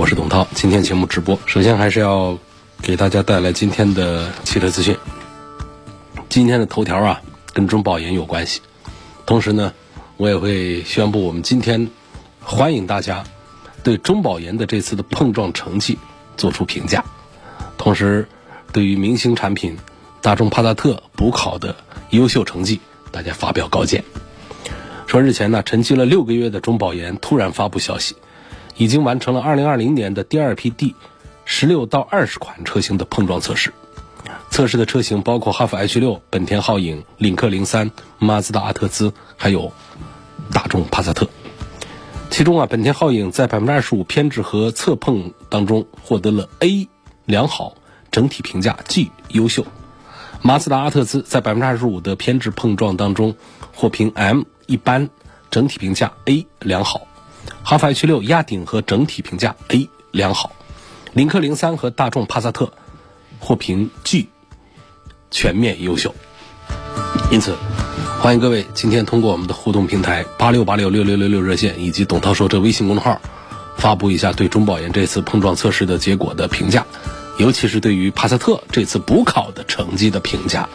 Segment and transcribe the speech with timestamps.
[0.00, 2.38] 我是董涛，今天节目直播，首先还是要
[2.80, 4.96] 给大家带来今天的汽车资讯。
[6.30, 7.20] 今天的头条啊，
[7.52, 8.62] 跟中保研有关系，
[9.26, 9.74] 同时呢，
[10.16, 11.90] 我也会宣布我们今天
[12.42, 13.24] 欢迎大家
[13.84, 15.98] 对中保研的这次的碰撞成绩
[16.38, 17.04] 做出评价，
[17.76, 18.26] 同时
[18.72, 19.76] 对于明星产品
[20.22, 21.76] 大众帕萨特补考的
[22.08, 22.80] 优秀成绩，
[23.12, 24.02] 大家发表高见。
[25.06, 28.16] 说日前呢，沉寂了六个月的中保研突然发布消息。
[28.76, 30.94] 已经完成了2020年的第二批第
[31.44, 33.72] 十六到二十款车型的碰撞测试。
[34.50, 39.72] 测试的车型包括哈弗 H 六、本田皓影、领克零三、马自达阿特兹，还有
[40.52, 41.28] 大众帕萨特。
[42.30, 46.88] 其中啊，本田皓影在百分之二十五偏置和侧碰当中获得了 A
[47.24, 47.74] 良好，
[48.10, 49.64] 整体评价 G 优秀。
[50.42, 53.34] 马自达阿特兹在百分之二十五的偏置碰撞当中
[53.74, 55.10] 获评 M 一般，
[55.50, 57.02] 整体评价 A 良好。
[57.62, 60.52] 哈弗 H 六压顶和整体评价 A 良好，
[61.12, 62.72] 领克零三和大众帕萨特
[63.38, 64.28] 获评 G
[65.30, 66.14] 全面优秀。
[67.30, 67.54] 因此，
[68.20, 73.20] 欢迎各位今天通过我们的互动平台八六八六六六六六热线以及董涛说车微信公众号，
[73.76, 76.84] 发布一下对中保研这次碰撞测试的结果的评价，
[77.38, 80.68] 尤其是对于帕萨特这次补考的成绩的评价。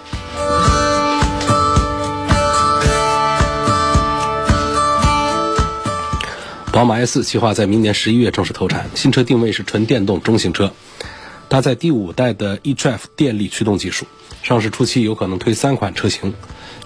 [6.75, 10.73] 宝马 i 四计划在明年十一月正式投产，新车定位是纯电动中型车，
[11.47, 14.05] 搭载第五代的 eDrive 电力驱动技术。
[14.43, 16.33] 上市初期有可能推三款车型。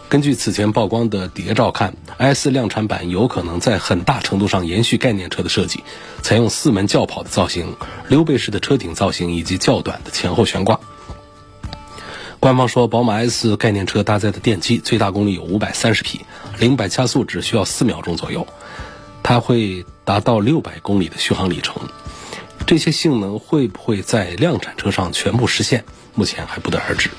[0.07, 5.83] 根据此前曝光的谍照看，i 四量产版有可能在很大程度上延续概念车的设计，
[6.21, 7.75] 采用四门轿跑的造型、
[8.09, 10.79] 溜背式的车顶造型以及较短的前后悬挂。
[12.39, 16.21] 官方说，宝马 i 四概念车搭载的电机最大功率有五百三十匹，
[16.59, 18.45] 零百加速只需要四秒钟左右。
[19.29, 21.83] 它会达到六百公里的续航里程，
[22.65, 25.85] 这些性能会不会在量产车上全部实现？
[26.15, 27.11] 目前还不得而知。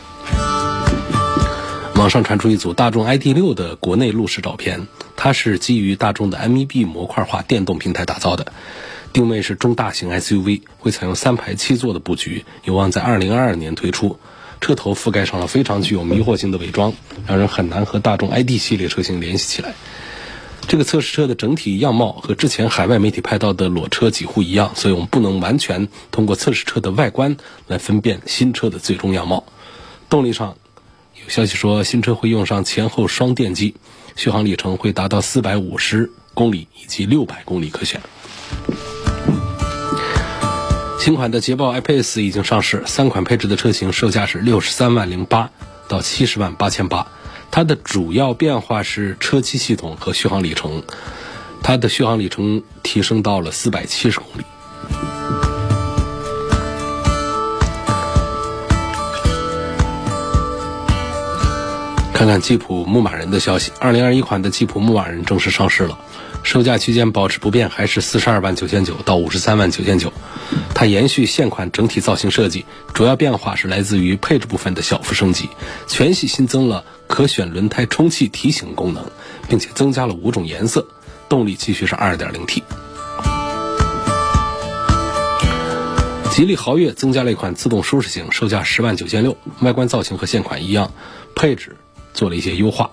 [1.94, 8.52] 网上传出一组大众 ID.6 的国内路试照片，它是基于大众的 MEB 模块化电动平台打造的，
[9.12, 14.18] 定位是中大型 SUV，会采用三排七座的布局，有望在2022年推出。
[14.60, 16.92] 车头覆盖上了非常具有迷惑性的伪装，
[17.28, 19.74] 让人很难和大众 ID 系列车型联系起来。
[20.70, 27.36] 这个测试车的整体样貌和之前海外媒体拍到的裸车几乎一样，所以我们不能完全通过测试车的外观
[27.66, 29.42] 来分辨新车的最终样貌。
[30.08, 30.54] 动力上，
[31.20, 33.74] 有消息说新车会用上前后双电机，
[34.14, 38.00] 续航里程会达到四百五十公里以及六百公里可选。
[41.00, 45.50] 新款的捷豹 i-Pace 已经上市，三款配置的车型售价是六十三万零八
[45.88, 47.08] 到七十万八千八。
[47.50, 50.82] 它的主要变化是车机系统和续航里程，
[51.62, 54.44] 它的续航里程提升到了四百七十公里。
[62.14, 65.98] 看看吉普牧马人的消息，二零二一款的吉普牧马人正式上市了。
[66.42, 70.12] 售价区间保持不变，还是四十二万九千九到五十三万九千九。
[70.74, 75.48] 它延续现款整体造型设计，主要变化是来自于配置部分的小幅升级。
[75.86, 79.04] 全系新增了可选轮胎充气提醒功能，
[79.48, 80.86] 并且增加了五种颜色。
[81.28, 82.64] 动力继续是二点零 T。
[86.32, 89.36] 吉利豪越增加了一款自动舒适型，售价十万九千六。
[89.60, 90.92] 外观造型和现款一样，
[91.36, 91.76] 配置
[92.14, 92.90] 做了一些优化。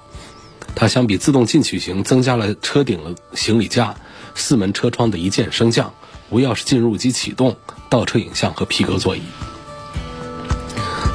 [0.80, 3.96] 它相比自动进取型，增加了车顶的行李架、
[4.36, 5.92] 四门车窗的一键升降、
[6.30, 7.58] 无钥匙进入及启动、
[7.90, 9.24] 倒车影像和皮革座椅。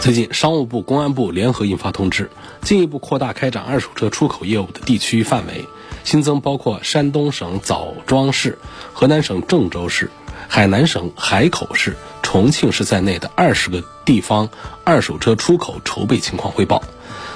[0.00, 2.28] 最近，商务部、公安部联合印发通知，
[2.62, 5.64] 进一步扩大开展二手车出口业务的地区范围，
[6.02, 8.58] 新增包括山东省枣庄市、
[8.92, 10.10] 河南省郑州市、
[10.48, 14.50] 海南省海口市、重庆市在内的二十个地方
[14.82, 16.82] 二手车出口筹备情况汇报。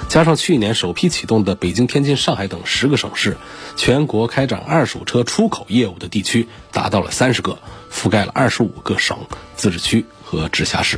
[0.09, 3.37] 加上去年首批启动的北京、天津、上海等十个省市，
[3.75, 7.57] 全国开展二手车出口业务的地区达到了三十个，
[7.91, 9.17] 覆盖了二十五个省、
[9.55, 10.97] 自治区和直辖市。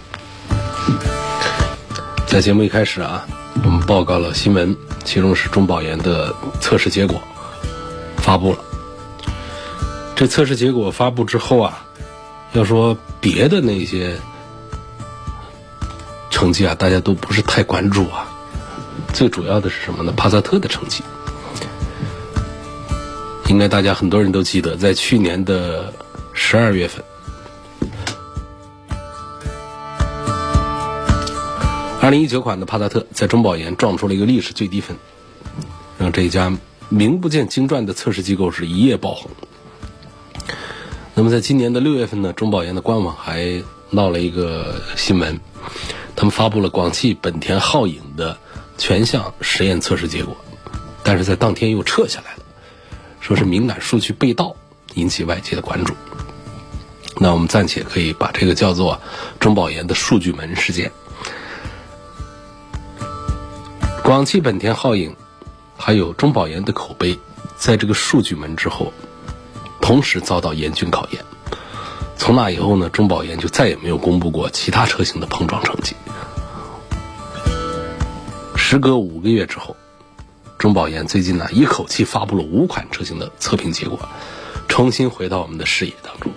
[2.27, 3.27] 在节目一开始啊，
[3.63, 7.21] 我们报告了新闻，其中是中保研的测试结果
[8.17, 8.59] 发布了。
[10.15, 11.85] 这测试结果发布之后啊，
[12.53, 14.19] 要说别的那些
[16.29, 18.35] 成绩啊，大家都不是太关注啊。
[19.13, 20.13] 最主要的是什么呢？
[20.15, 21.03] 帕萨特的成绩，
[23.47, 25.93] 应该大家很多人都记得，在去年的
[26.33, 27.03] 十二月份，
[32.01, 34.95] 二零一九款的帕萨特在中保研撞出了一个历史最低分，
[35.97, 36.55] 让这一家
[36.87, 39.29] 名不见经传的测试机构是一夜爆红。
[41.13, 45.37] 那么在今年的六月份呢，中保研的官网还闹了一个新闻，
[46.15, 48.37] 他们发布了广汽本田皓影的
[48.79, 50.35] 全项实验测试结果，
[51.03, 52.43] 但是在当天又撤下来了，
[53.19, 54.55] 说是敏感数据被盗，
[54.95, 55.93] 引起外界的关注。
[57.17, 58.99] 那我们暂且可以把这个叫做
[59.39, 60.91] 中保研的数据门事件。
[64.03, 65.15] 广汽本田皓影
[65.77, 67.19] 还有中保研的口碑，
[67.57, 68.91] 在这个数据门之后。
[69.81, 71.25] 同时遭到严峻考验。
[72.15, 75.95] 从那以后呢，中保研就再也没有公布过其他车型的碰撞成绩。
[78.69, 79.75] 时隔五个月之后，
[80.59, 83.97] 中保研最近呢一口气发布了五款车型的测评结果，
[84.67, 86.31] 重新回到我们的视野当中。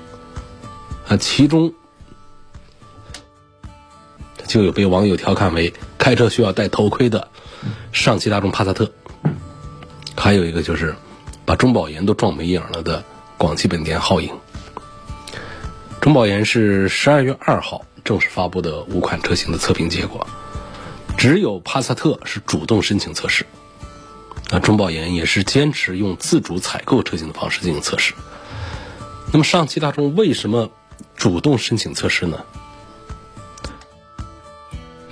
[1.07, 1.75] 啊，其中
[4.47, 7.29] 就有被网友调侃为开车需要戴头盔的
[7.93, 8.91] 上汽大众帕萨特，
[10.17, 10.95] 还有一个就是
[11.45, 13.05] 把中保研都撞没影了的。
[13.37, 14.33] 广汽本田皓影，
[16.01, 20.27] 中保研是十二月二号正式发布的五款车型的测评结果，
[21.17, 23.47] 只有帕萨特是主动申请测试，
[24.51, 28.13] 那中保研也是坚持用自主采购车型的方式进行测试。
[29.33, 30.71] 那么上汽大众为什么
[31.17, 32.45] 主动申请测试呢？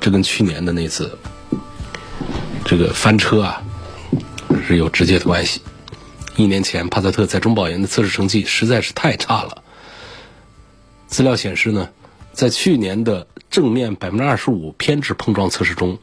[0.01, 1.17] 这跟去年的那次
[2.65, 3.63] 这个翻车啊
[4.67, 5.63] 是有直接的关系。
[6.37, 9.63] 一年前，帕萨特在中保研的测试成绩实在是太差了。
[11.07, 11.91] 资料显示呢，
[12.41, 15.99] 在去年的正面百分之二十五偏置碰撞测试中，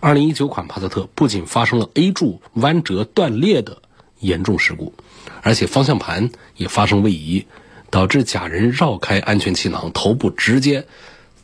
[0.00, 3.82] 二零一九款帕萨特不仅发生了 A 柱弯折断裂的
[4.18, 4.94] 严重事故，
[5.42, 7.44] 而且方向盘也发生位移，
[7.90, 10.86] 导致假人绕开安全气囊，头部直接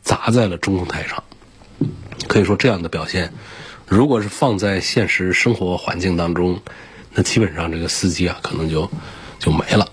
[0.01, 1.23] 砸在了中控台上。
[2.27, 3.31] 可以说，这样的表现，
[3.87, 6.59] 如果是放在现实生活环境当中，
[7.13, 8.89] 那基本上这个司机啊，可能就
[9.37, 9.91] 就没了。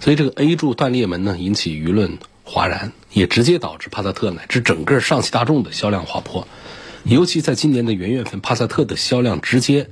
[0.00, 2.16] 所以这个 A 柱断裂门呢，引起舆论
[2.46, 6.48] 哗然，也直接导致帕萨特乃至整个上汽大众的销量滑坡。
[7.04, 9.90] 尤其在今年的元月份，帕萨特的销量直接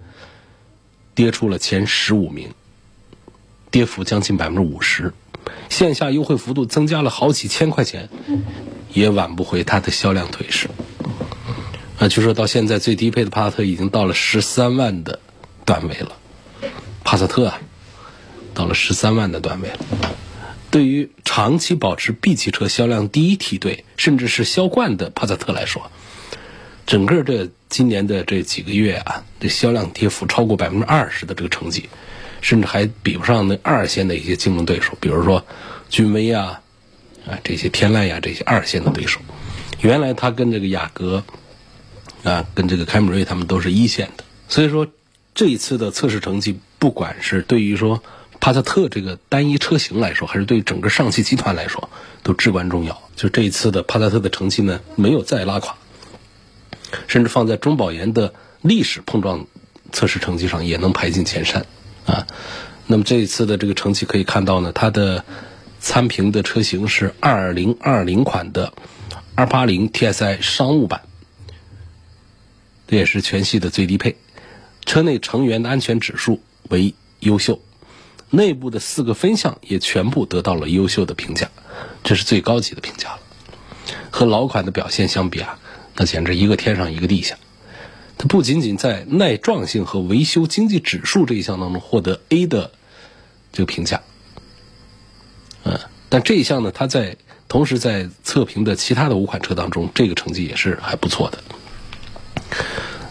[1.15, 2.55] 跌出了前十五名，
[3.71, 5.13] 跌幅将近百分之五十。
[5.69, 8.09] 线下优惠幅度增加了好几千块钱，
[8.93, 10.71] 也挽不回它的销量颓势。
[11.99, 15.21] 啊，据说到现在最低配的帕萨特已经到了十三万的。
[15.67, 16.13] 段位了，
[17.05, 17.59] 帕萨特啊，
[18.53, 19.79] 到了十三万的段位了。
[20.75, 25.89] 对于长期保持 B 级车销量第一梯队，甚至是销冠的帕萨特来说，
[26.85, 31.89] 整个这今年的这几个月啊，这销量跌幅超过百分之二十的这个成绩，
[32.41, 35.47] 甚至还比不上那二线的一些竞争对手，比如说
[35.89, 36.61] 君威啊，
[37.25, 39.21] 啊这些天籁呀这些二线的对手。
[39.81, 41.23] 原来他跟这个雅阁
[42.25, 44.89] 啊，跟这个凯美瑞他们都是一线的，所以说。
[45.37, 48.01] 这一次的测试成绩，不管是对于说
[48.45, 51.89] 帕萨特这个单一车型来说，还是对整个上汽集团来说，
[52.23, 53.09] 都至关重要。
[53.17, 55.75] 就这一次的帕萨特的成绩呢，没有再拉垮，
[57.07, 59.47] 甚至放在中保研的历史碰撞
[59.93, 61.65] 测试成绩上，也能排进前三
[62.05, 62.27] 啊。
[62.87, 65.25] 那么这一次的这个成绩可以看到呢，它的
[65.81, 68.75] 参评的车型是二零二零款的
[69.35, 71.01] 二八零 TSI 商务版，
[72.89, 74.19] 这也是全系的最低配。
[74.85, 77.59] 车内成员的安全指数为优秀，
[78.31, 81.51] 内部的四个分项也全部得到了优秀的评价，
[82.03, 83.19] 这是最高级的评价了。
[84.11, 85.59] 和老款的表现相比啊，
[85.97, 87.37] 那简直一个天上一个地下。
[88.17, 92.71] 它不仅仅在耐撞性和维修经济指数这一项当中获得 A 的
[93.53, 94.03] 这个评价，
[95.65, 97.17] 嗯，但这一项呢，它在
[97.49, 101.43] 同时在测评的其他的五款车当中，这个成绩也是还不错的。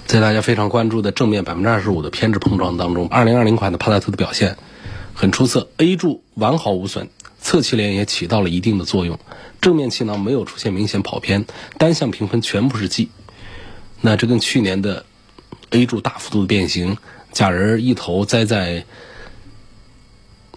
[0.08, 4.58] 在大家非常关注的正面百分之二十五的偏置碰撞当中，二零二零款的帕萨特的表现
[5.14, 9.20] 很出色，A 柱完好无损，侧气帘也起到了一定的作用，
[9.62, 11.46] 正面气囊没有出现明显跑偏，
[11.78, 13.10] 单向评分全部是 G。
[14.02, 15.06] 那这跟去年的
[15.70, 16.98] A 柱大幅度的变形，
[17.32, 18.86] 假人一头栽在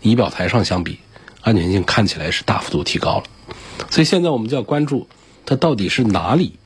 [0.00, 0.98] 仪表台上相比，
[1.42, 3.24] 安全性看起来是大幅度提高了。
[3.90, 5.06] 所以现在我们就要关注
[5.44, 6.58] 它到底是哪里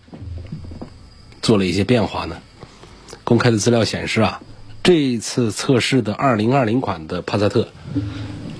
[1.43, 2.41] 做了一些变化呢？
[3.25, 4.41] 公开的资料显示啊，
[4.83, 7.69] 这一次测试的2020款的帕萨特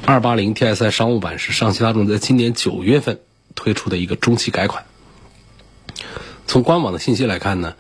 [0.05, 3.21] 二八零 TSI 商务版是上汽大众在今年九月份
[3.55, 4.85] 推出的一个中期改款。
[6.47, 7.75] 从官网的信息来看呢，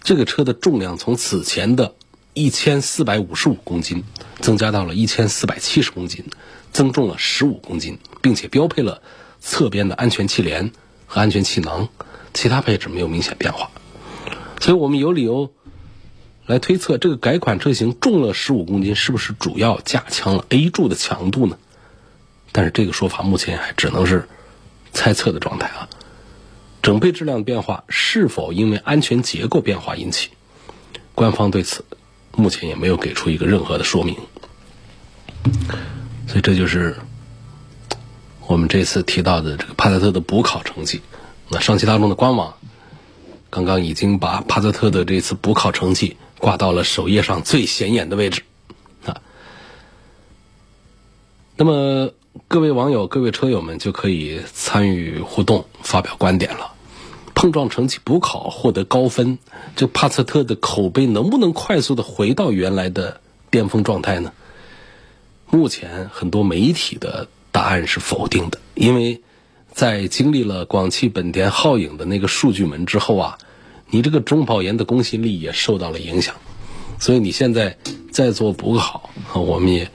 [0.00, 1.96] 这个车的重量从此前的
[2.34, 4.04] 一千四百五十五公斤
[4.38, 6.26] 增加到了一千四百七十公斤，
[6.72, 9.02] 增重了十五公斤，并且标配了
[9.40, 10.70] 侧边的安全气帘
[11.06, 11.88] 和安全气囊，
[12.32, 13.70] 其他配置没有明显变化。
[14.60, 15.52] 所以我们有理由
[16.52, 21.56] 来推测，这个改款车型重了十五公斤，是不是主要加强了 A 柱的强度呢？
[22.52, 24.28] 但是这个说法目前还只能是
[24.92, 25.88] 猜测的状态啊。
[26.82, 30.28] 整备质量变化是否因为安全结构变化引起？
[31.14, 31.86] 官方对此
[32.36, 34.14] 目前也没有给出一个任何的说明。
[36.26, 36.96] 所以这就是
[38.46, 41.00] 我们这次提到的这个帕萨特的补考成绩。
[41.48, 42.52] 那上汽大众的官网
[43.48, 48.42] 刚刚已经把帕萨特的这次补考成绩挂到了首页上最显眼的位置
[49.06, 49.22] 啊。
[51.56, 52.10] 那么
[52.48, 56.72] 各位网友、各位车友们就可以参与互动，发表观点了。
[57.32, 59.38] 碰撞成绩补考获得高分，
[59.76, 64.32] 这帕萨特的口碑能不能快速的回到原来的巅峰状态呢？
[65.48, 69.22] 目前很多媒体的答案是否定的，因为
[69.70, 73.38] 在经历了广汽本田皓影的那个数据门之后啊，
[73.92, 76.34] 你这个中保研的公信力也受到了影响，
[76.98, 77.76] 所以你现在
[78.10, 79.88] 再做补考，我们也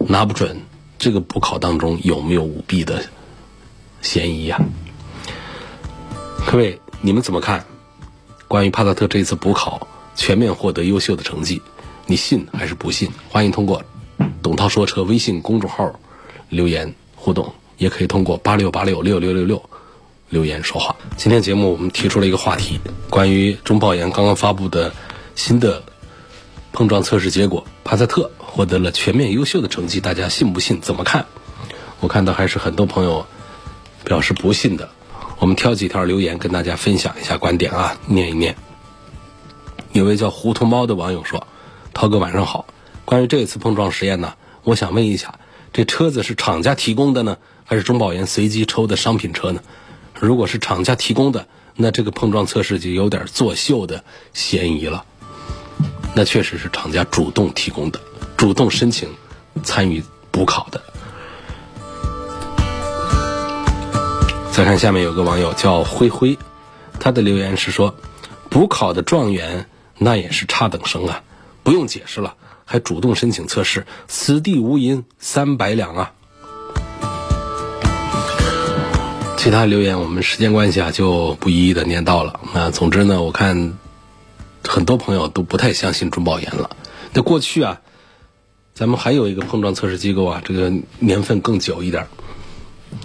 [0.00, 0.60] 拿不准
[0.98, 3.04] 这个补考当中有没有舞弊的
[4.02, 4.60] 嫌疑呀。
[6.46, 6.78] 各位。
[7.02, 7.66] 你们怎么看？
[8.48, 9.86] 关于帕萨特这次补考
[10.16, 11.60] 全面获得优秀的成绩，
[12.06, 13.10] 你信还是不信？
[13.28, 13.84] 欢迎通过
[14.42, 16.00] “董涛说车”微信公众号
[16.48, 19.62] 留言互动，也可以通过八六八六六六六六
[20.28, 20.96] 留言说话。
[21.16, 22.80] 今天节目我们提出了一个话题，
[23.10, 24.92] 关于中保研刚刚发布的
[25.34, 25.82] 新的
[26.72, 30.80] 碰撞测试结果，帕萨特获得了全面优秀的成绩，大家信不信？
[30.80, 31.26] 怎么看？
[32.00, 33.26] 我看到还是很多朋友
[34.04, 34.88] 表示不信的。
[35.38, 38.56] 我们挑几条留言跟大家分享一下观点啊，念一念。
[39.92, 41.46] 有位叫糊涂猫的网友说
[41.94, 42.66] ：“涛哥晚上好，
[43.04, 45.38] 关于这次碰撞实验呢，我想问一下，
[45.72, 49.60] 这车子是厂家提供的呢，还是中保研随机抽的商品车呢？
[50.20, 55.04] 如果是厂家提供的，那这个碰撞测试就有点作秀的嫌疑了。
[56.14, 58.00] 那确实是厂家主动提供的，
[58.36, 59.14] 主动申请
[59.62, 60.82] 参与补考的。”
[64.50, 66.38] 再看下面有个网友叫灰灰，
[66.98, 67.94] 他的留言是说
[68.48, 69.68] ：“补考的状元
[69.98, 71.22] 那也是差等生啊，
[71.62, 76.12] 不用解释了，还主动申请测试，此地无银三百两啊。”
[79.46, 82.40] 其他留言我们时间关系啊就不一一的念到了。
[82.52, 83.78] 那总之呢，我看
[84.64, 86.76] 很多朋友都不太相信中保研了。
[87.12, 87.80] 那过去啊，
[88.74, 92.08] 咱们还有一个碰撞测试机构啊，这个年份更久一点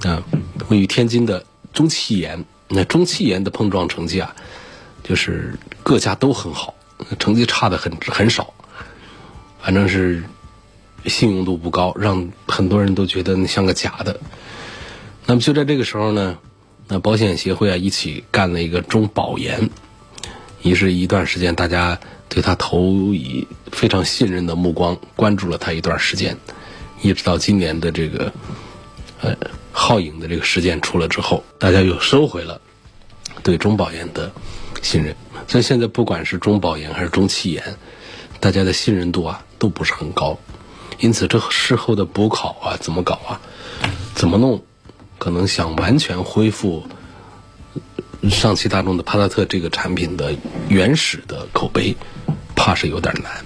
[0.02, 0.24] 啊。
[0.70, 4.36] 位于天津的中汽研，那中汽研的碰撞成绩啊，
[5.04, 6.74] 就是各家都很好，
[7.20, 8.52] 成绩差的很很少，
[9.62, 10.24] 反正是
[11.06, 14.20] 信用度不高，让很多人都觉得像个假的。
[15.26, 16.38] 那么就在这个时候呢，
[16.88, 19.70] 那保险协会啊一起干了一个中保研，
[20.62, 22.00] 也是一段时间大家
[22.30, 26.38] 对他投以非常信任的目光，关注了他一段时间，
[27.02, 28.32] 一直到今年的这个
[29.22, 29.36] 呃。
[29.74, 32.60] 皓影的这个事件出了之后，大家又收回了
[33.42, 34.30] 对中保研的
[34.82, 35.16] 信任。
[35.48, 37.78] 所以现在不管是中保研还是中汽研，
[38.42, 40.38] 大家的信任度啊都不是很高。
[41.00, 43.40] 因此，这事后的补考啊怎么搞啊？
[44.14, 44.62] 怎么弄？
[45.22, 46.84] 可能想完全恢复
[48.32, 50.36] 上汽大众的帕萨特这个产品的
[50.68, 51.96] 原始的口碑，
[52.56, 53.46] 怕是有点难。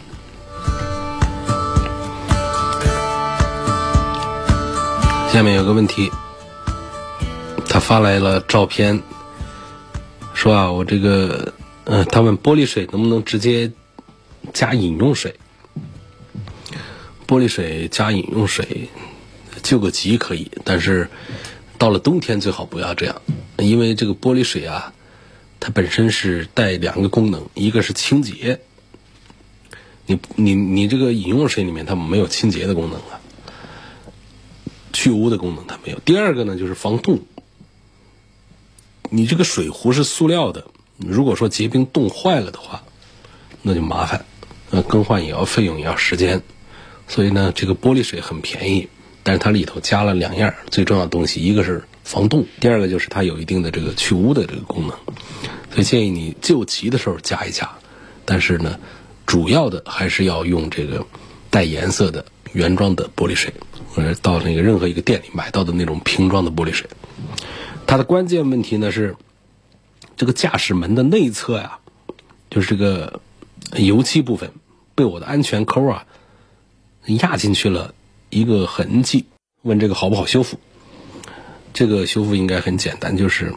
[5.34, 6.10] 下面有个问题，
[7.68, 9.04] 他发来了照片，
[10.34, 11.52] 说啊，我这个，
[11.84, 13.70] 呃，他问玻璃水能不能直接
[14.54, 15.36] 加饮用水？
[17.28, 18.88] 玻璃水加饮用水
[19.62, 21.10] 救个急可以，但是
[21.78, 23.22] 到了冬天最好不要这样，
[23.58, 24.94] 因为这个玻璃水啊，
[25.60, 28.60] 它本身是带两个功能，一个是清洁，
[30.06, 33.22] 你你你这个饮用水里面它没有清洁的功能啊。
[34.94, 36.00] 去污的功能它没有。
[36.00, 37.20] 第二个呢，就是防冻。
[39.10, 40.68] 你这个水壶是塑料的，
[40.98, 42.84] 如果说结冰冻坏了的话，
[43.62, 44.26] 那就麻烦，
[44.72, 46.42] 呃更换也要费用也要时间。
[47.10, 48.88] 所以呢，这个玻璃水很便宜，
[49.26, 54.96] 但是它里头加了两样最重要的东西，一个是防冻，第二个就是它有一定的这个去污的这个功能。
[55.72, 57.70] 所以建议你救急的时候加一加，
[58.24, 58.80] 但是呢，
[59.26, 61.06] 主要的还是要用这个
[61.50, 62.24] 带颜色的。
[62.54, 63.54] 原装的玻璃水，
[63.90, 66.90] 或者到那个任何一个店里买到的那种瓶装的玻璃水。
[67.86, 69.18] 它的关键问题呢是，
[70.16, 71.80] 这个驾驶门的内侧呀，
[72.50, 73.20] 就是这个
[73.76, 74.54] 油漆部分
[74.96, 76.06] 被我的安全扣啊
[77.08, 77.94] 压进去了
[78.36, 79.26] 一个痕迹。
[79.62, 80.60] 问这个好不好修复？
[81.74, 83.54] 这个修复应该很简单，就是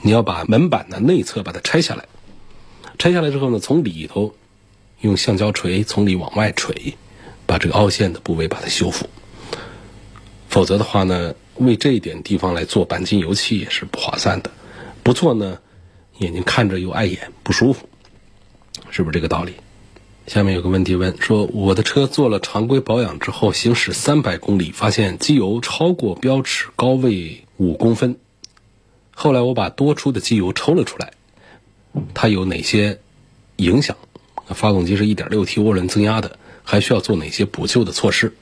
[0.00, 2.06] 你要把门板的内侧把它拆下来，
[2.98, 4.34] 拆下来之后呢，从里头
[5.02, 6.96] 用橡胶锤从里往外锤，
[7.44, 9.06] 把这个凹陷的部位把它修复。
[10.48, 14.50] 否则的话呢，为这一点地方来做钣金油漆也是不划算的。
[15.02, 15.58] 不做呢，
[16.18, 17.86] 眼睛看着又碍眼，不舒服，
[18.90, 19.54] 是不是这个道理？
[20.30, 28.16] 下面有个问题问说，我的车做了常规保养之后，行驶三百公里，发现机油超过标尺高位五公分。
[29.10, 31.14] 后来我把多出的机油抽了出来，
[32.14, 33.00] 它有哪些
[33.56, 33.96] 影响？
[34.46, 38.32] 发动机是一点六 T 涡轮增压的，还需要做哪些补救的措施？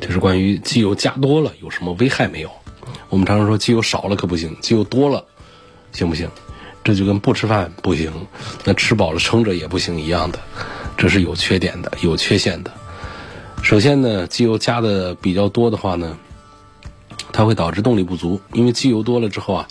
[0.00, 2.50] 这是关于机油加多了有什么危害没有？
[3.08, 5.26] 我们常常说机油少了可不行，机油多了
[5.92, 6.28] 行不行？
[6.82, 8.10] 这就跟不吃饭不行，
[8.64, 10.40] 那吃饱了撑着也不行一样的。
[10.98, 12.72] 这是有缺点的，有缺陷的。
[13.62, 16.18] 首先呢，机油加的比较多的话呢，
[17.32, 19.68] 它会导致动力不足，因为机油多了之后啊，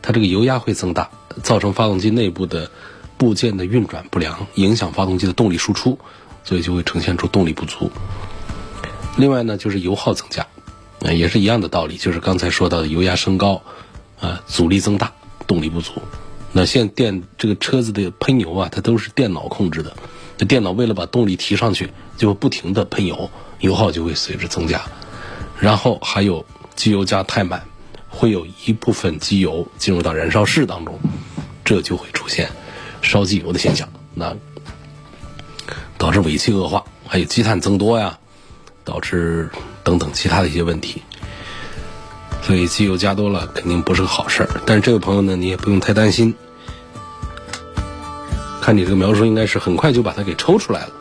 [0.00, 1.10] 它这个油压会增大，
[1.42, 2.70] 造成发动机内部的
[3.18, 5.98] 部件的运转不良，影响发动机的动力输出，
[6.44, 7.90] 所以就会呈现出动力不足。
[9.16, 10.46] 另外呢，就是油耗增加，
[11.04, 13.60] 啊，也是一样的道理，就是刚才说到的油压升高，
[14.20, 15.12] 啊，阻力增大，
[15.48, 16.00] 动力不足。
[16.52, 19.96] 那现电这个车子的喷油啊，它都是电脑控制的。
[20.44, 23.30] 电脑为了把动力提上去，就不停的喷油，
[23.60, 24.80] 油耗就会随之增加。
[25.58, 26.44] 然后还有
[26.74, 27.62] 机油加太满，
[28.08, 30.98] 会有一部分机油进入到燃烧室当中，
[31.64, 32.50] 这就会出现
[33.00, 34.34] 烧机油的现象，那
[35.96, 38.18] 导致尾气恶化，还有积碳增多呀，
[38.84, 39.48] 导致
[39.84, 41.02] 等等其他的一些问题。
[42.42, 44.48] 所以机油加多了肯定不是个好事儿。
[44.66, 46.34] 但是这位朋友呢，你也不用太担心。
[48.62, 50.92] 看你这个描述，应该是很快就把它给抽出来了，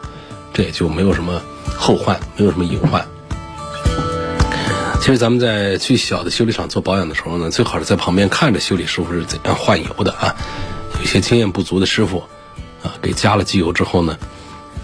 [0.51, 1.39] 这也就没有什么
[1.77, 3.05] 后患，没有什么隐患。
[4.99, 10.35] 其实咱们在去小的修理厂做保养的时候呢，最好是在旁边看着修理师傅是怎样换油的啊。
[10.99, 12.23] 有些经验不足的师傅
[12.83, 14.17] 啊，给加了机油之后呢，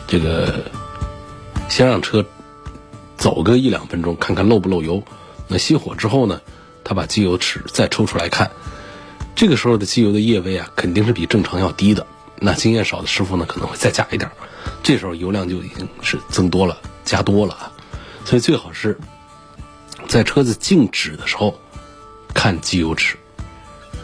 [0.08, 0.66] 这个
[1.70, 2.24] 先让车
[3.18, 5.04] 走个一两分钟，看看漏不漏油。
[5.48, 6.42] 那熄火之后呢，
[6.84, 8.52] 他把机油尺再抽出来看，
[9.36, 12.06] 这个时候的机油的液位啊，肯定是比正常要低的。
[12.40, 14.34] 那经验少的师傅呢，可能会再加一点儿
[14.84, 17.72] 这时候油量就已经是增多了，加多了啊。
[18.26, 18.98] 所以最好是
[20.08, 21.60] 在车子静止的时候
[22.34, 23.18] 看机油尺，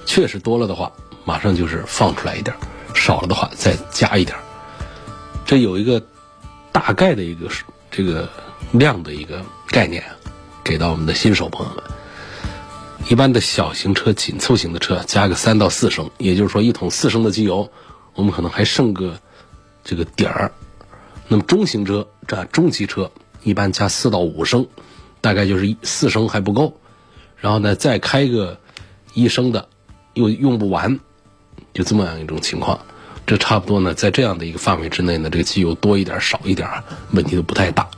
[0.06, 0.92] 确实多了的话，
[1.26, 2.60] 马上就是放出来一点儿
[2.96, 4.44] 少了的话再加一点儿
[5.46, 6.02] 这有一个
[6.72, 7.50] 大概的一个
[7.92, 8.28] 这个
[8.72, 10.04] 量的一个概念，
[10.64, 11.84] 给到我们的新手朋友们。
[13.10, 17.70] 一般的小型车、紧凑型的车加个三到四升，也就是说一桶四升的机油。
[18.16, 19.18] 我们可能还剩个
[19.84, 20.52] 这个点儿，
[21.28, 23.12] 那么中型车这中级车
[23.44, 24.66] 一般加四到五升，
[25.20, 26.78] 大概就是四升还不够，
[27.38, 28.58] 然后呢再开个
[29.14, 29.68] 一升的
[30.14, 31.00] 又用不完，
[31.74, 32.80] 就这么样一种情况，
[33.26, 36.70] 这差不多呢在这样的一个范围之内呢，这个机油多一点少一点
[37.12, 37.90] 问题都不太大。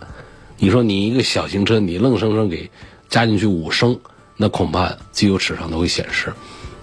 [0.57, 2.71] 你说你一个小型车你愣生生给
[3.09, 3.99] 加进去五升，
[4.37, 6.33] 那恐怕机油尺上都会显示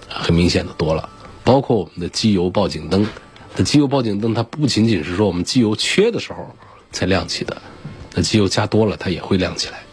[0.07, 1.09] 很明显的多了，
[1.43, 3.07] 包括我们的机油报警灯。
[3.55, 6.55] 那机油报警灯，它不仅仅是说我们机油缺的时候
[6.91, 7.61] 才亮起的，
[8.15, 9.83] 那机油加多了，它也会亮起来。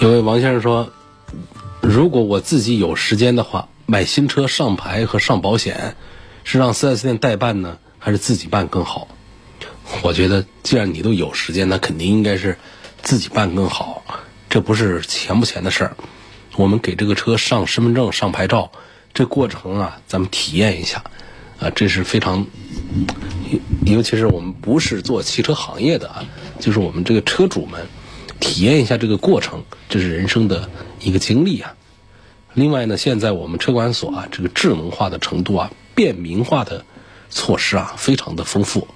[0.00, 0.90] 有位王先生说
[1.82, 5.96] ：“如果我自己有时间的话，买新车上牌和上保险，
[6.42, 9.08] 是让 4S 店代办呢，还是自己办更好？”
[10.02, 12.56] 我觉得，既然你都有时间，那肯定应该是
[13.02, 14.02] 自己办更好。
[14.48, 15.96] 这不是钱不钱的事儿，
[16.56, 18.72] 我们给这个车上身份证、上牌照，
[19.14, 21.04] 这过程啊，咱们体验一下，
[21.60, 22.46] 啊，这是非常，
[23.86, 26.24] 尤其是我们不是做汽车行业的啊，
[26.58, 27.86] 就是我们这个车主们
[28.40, 30.68] 体验一下这个过程，这是人生的
[31.00, 31.74] 一个经历啊。
[32.54, 36.84] 另外呢，现在我们车管所啊，这个智能化的程度啊，便民化的
[37.28, 38.88] 措施啊，非常的丰富。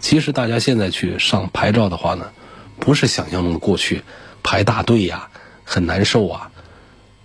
[0.00, 2.32] 其实大家现在去上牌照的话呢，
[2.80, 4.02] 不是想象中的过去。
[4.42, 5.28] 排大队呀，
[5.64, 6.50] 很难受啊。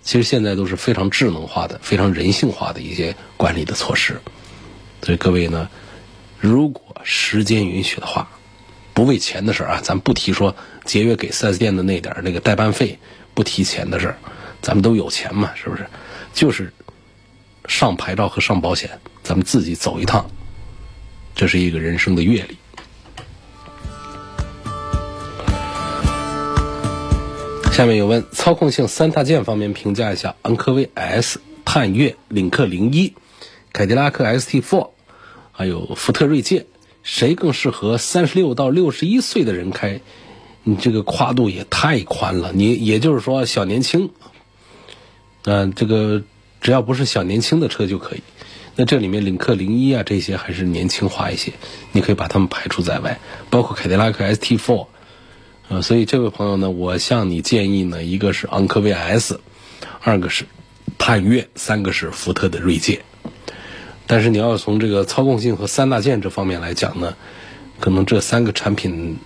[0.02, 4.20] 其实现在都是非常智能化的、非常人性化的一些管理的措施。
[5.02, 5.70] 所以各位呢，
[6.38, 8.28] 如果时间允许的话，
[8.92, 12.98] 不为钱的事儿啊，咱不提说节约给 4S 店的那点儿那个代办费，
[13.32, 14.18] 不提钱的事儿，
[14.60, 15.86] 咱们都有钱嘛，是不是？
[16.34, 16.70] 就是
[17.66, 18.90] 上牌照和上保险，
[19.22, 20.28] 咱们自己走一趟，
[21.34, 22.56] 这是一个人生的阅历。
[27.74, 33.14] 下面有问操控性三大件方面评价一下昂科威 S、探岳、领克零一、
[33.72, 34.90] 凯迪拉克 ST4，
[35.50, 36.66] 还有福特锐界，
[37.02, 40.00] 谁更适合三十六到六十一岁的人开？
[40.62, 44.10] 你这个跨度也太宽了，你也就是说小年轻，
[45.42, 46.22] 嗯，这个
[46.60, 48.22] 只要不是小年轻的车就可以。
[48.76, 51.52] 那这里面领克零一啊这些还是年轻化一些，
[51.90, 53.18] 你可以把它们排除在外，
[53.50, 54.86] 包括凯迪拉克 ST4。
[55.68, 59.40] 呃，所以这位朋友呢，我向你建议呢，一个是昂科威 S，
[60.02, 60.44] 二个是
[60.98, 63.00] 探岳，三个是福特的锐界。
[64.06, 67.16] 但是你要从这个操控性和三大件这方面来讲呢，
[67.80, 69.16] 可能这三个产品，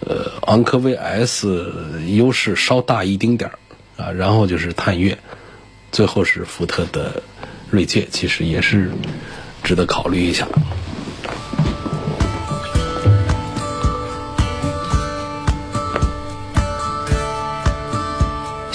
[0.00, 1.72] 呃，昂科威 S
[2.08, 3.58] 优势稍大一丁点儿
[3.96, 5.16] 啊，然后就是探岳，
[5.92, 7.22] 最后是福特的
[7.70, 8.90] 锐界，其实也是
[9.62, 10.48] 值得考虑一下。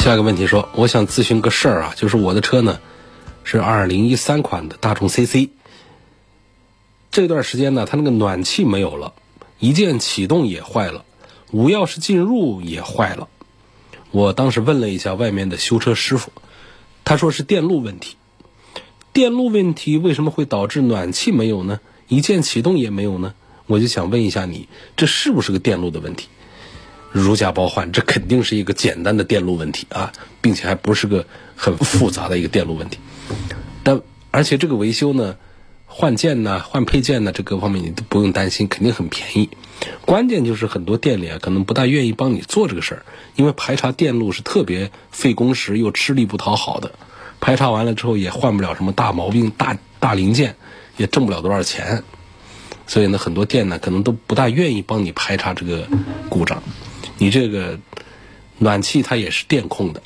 [0.08, 2.80] 下一个问题说，我想咨询个事儿啊，就是我的车呢
[3.43, 5.50] 是二零一三款的大众 CC，
[7.12, 9.12] 这段时间呢，它那个暖气没有了，
[9.60, 11.04] 一键启动也坏了，
[11.52, 13.28] 无钥匙进入也坏了。
[14.12, 16.32] 我当时问了一下外面的修车师傅，
[17.04, 18.15] 他说是电路问题。
[19.12, 21.82] 电路问题为什么会导致暖气没有呢？
[22.08, 23.34] 一键启动也没有呢？
[23.65, 26.30] 我就想问一下你，这是不是个电路的问题？
[27.19, 31.25] 如假包换，这肯定是一个简单的电路问题啊，并且还不是个
[31.56, 32.99] 很复杂的一个电路问题。
[33.84, 34.01] 但
[34.32, 35.38] 而且这个维修呢，
[35.86, 39.49] 换件呢、换配件呢，这各方面你都不用担心，肯定很便宜。
[40.06, 46.91] 关键就是很多店里啊，可能不大愿意帮你做这个事儿，因为排查电路是特别费工时又吃力不讨好的。
[47.39, 50.56] 排查完了之后也换不了什么大毛病、大大零件，
[50.97, 52.03] 也挣不了多少钱。
[52.88, 55.88] 所以呢，很多店呢可能都不大愿意帮你排查这个
[56.30, 56.63] 故障。
[57.19, 57.80] 你这个
[58.60, 60.03] 暖气它也是电控的，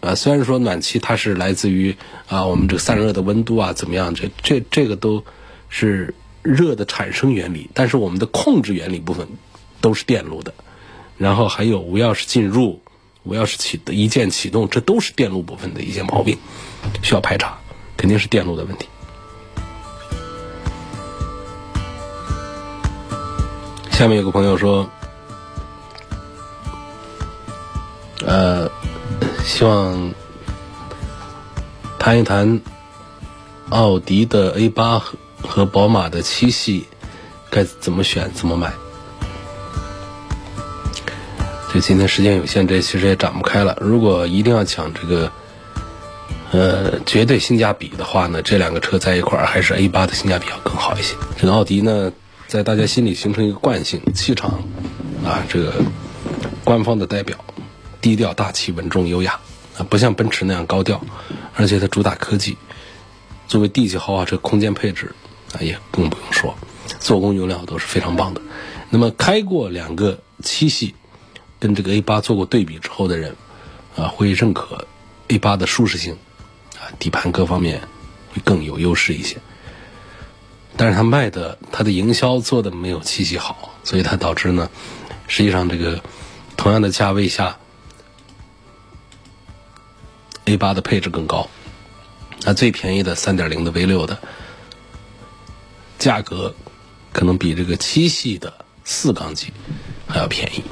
[0.00, 1.96] 啊，虽然说暖气它是来自于
[2.28, 5.22] 啊我们这个散热的温度啊怎么样，这这这个都
[5.68, 9.28] 是热的产生原理，但是我们的控制原理部分
[9.82, 10.54] 都是电路的，
[11.18, 12.80] 然后还有无钥匙进入、
[13.22, 16.38] 无钥匙启一键启动，这都是电路部分的一些毛病，
[17.02, 17.58] 需要排查，
[17.96, 18.86] 肯定是电路的问题。
[23.90, 24.90] 下面有个朋友说。
[28.26, 28.70] 呃，
[29.44, 30.12] 希望
[31.98, 32.60] 谈一谈
[33.70, 36.86] 奥迪的 A 八和和宝马的七系
[37.50, 38.72] 该怎么选怎么买。
[41.72, 43.78] 这今天时间有限，这其实也展不开了。
[43.80, 45.30] 如果一定要讲这个
[46.50, 51.14] 呃绝对性价比的话呢，这两个车在一块儿还是 A 八的性价比要更好一些。
[51.38, 52.12] 这个奥迪呢，
[52.48, 54.62] 在大家心里形成一个惯性气场
[55.24, 55.72] 啊，这个
[56.64, 57.36] 官方的代表。
[58.00, 59.38] 低调大气稳重优雅
[59.78, 61.00] 啊，不像奔驰那样高调，
[61.54, 62.56] 而且它主打科技，
[63.46, 65.14] 作为 D 级豪华车，空间配置
[65.52, 66.56] 啊也更不用说，
[66.98, 68.40] 做工用料都是非常棒的。
[68.88, 70.94] 那么开过两个七系，
[71.58, 73.36] 跟这个 A 八做过对比之后的人
[73.96, 74.86] 啊，会认可
[75.28, 76.16] A 八的舒适性
[76.76, 77.80] 啊，底盘各方面
[78.32, 79.36] 会更有优势一些。
[80.76, 84.70] 但是它卖的，它的营销做的没有七系好，所以它导致呢，
[85.28, 86.02] 实际上这个
[86.56, 87.58] 同样的价位下。
[90.50, 91.48] A 八的配置更高，
[92.42, 94.18] 那最便宜的三点零的 V 六的
[95.96, 96.52] 价格
[97.12, 99.52] 可能比这个七系的四缸机
[100.08, 100.64] 还要便宜，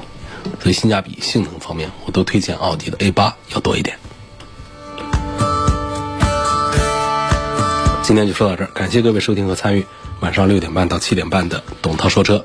[0.61, 3.97] 所以性价比、性能方面，我都推荐奥迪的 A 八要多一点。
[8.03, 9.87] 今天就说到这儿，感谢各位收听和参与
[10.19, 12.45] 晚上六点半到七点半的董涛说车。